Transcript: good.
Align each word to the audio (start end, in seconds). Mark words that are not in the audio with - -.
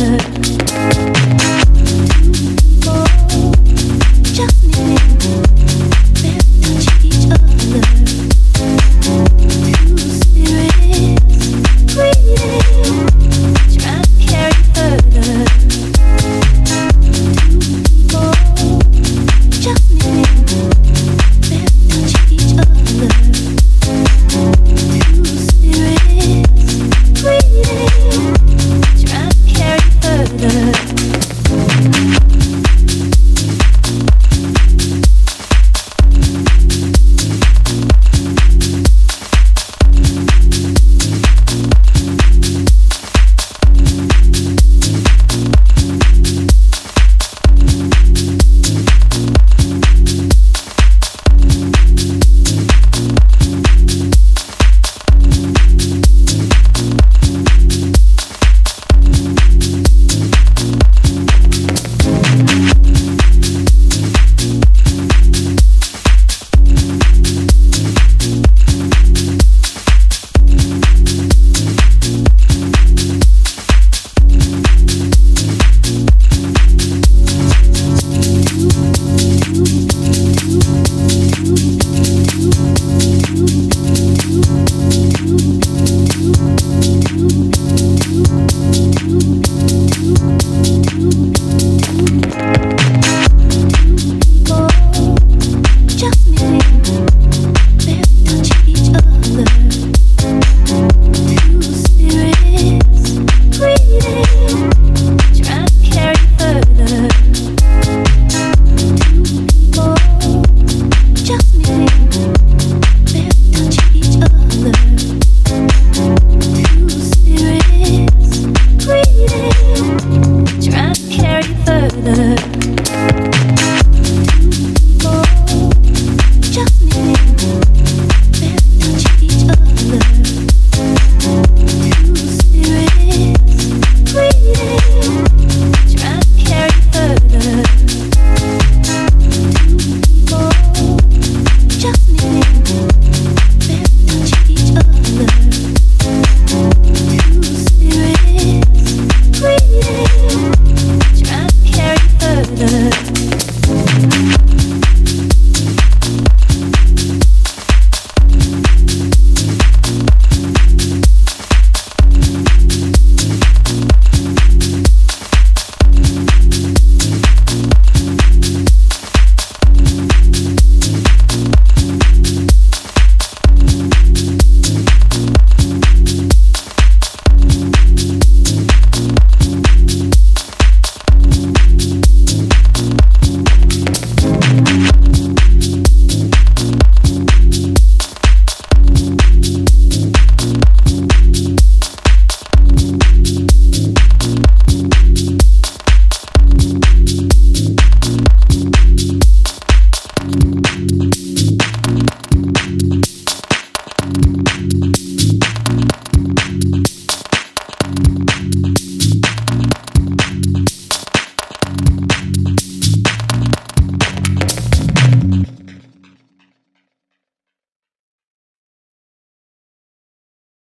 good. 0.00 0.39